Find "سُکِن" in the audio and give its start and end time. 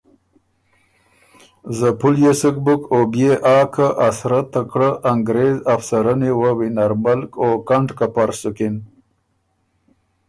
8.39-8.75